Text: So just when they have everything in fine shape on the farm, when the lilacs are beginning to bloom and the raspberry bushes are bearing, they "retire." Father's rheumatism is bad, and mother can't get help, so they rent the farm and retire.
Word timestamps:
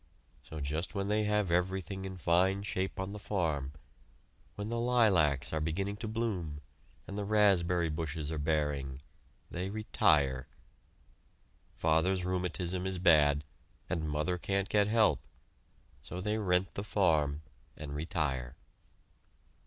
So 0.41 0.59
just 0.59 0.95
when 0.95 1.09
they 1.09 1.25
have 1.25 1.51
everything 1.51 2.05
in 2.05 2.17
fine 2.17 2.63
shape 2.63 2.99
on 2.99 3.11
the 3.11 3.19
farm, 3.19 3.71
when 4.55 4.69
the 4.69 4.79
lilacs 4.79 5.53
are 5.53 5.61
beginning 5.61 5.95
to 5.97 6.07
bloom 6.07 6.59
and 7.05 7.19
the 7.19 7.23
raspberry 7.23 7.87
bushes 7.91 8.31
are 8.31 8.39
bearing, 8.39 9.03
they 9.51 9.69
"retire." 9.69 10.47
Father's 11.75 12.25
rheumatism 12.25 12.87
is 12.87 12.97
bad, 12.97 13.45
and 13.91 14.09
mother 14.09 14.39
can't 14.39 14.69
get 14.69 14.87
help, 14.87 15.19
so 16.01 16.19
they 16.19 16.39
rent 16.39 16.73
the 16.73 16.83
farm 16.83 17.43
and 17.77 17.93
retire. 17.93 18.55